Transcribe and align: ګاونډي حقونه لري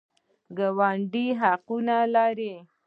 ګاونډي 0.57 1.25
حقونه 1.39 1.97
لري 2.15 2.53